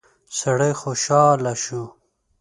[0.39, 1.83] سړی خوشاله شو.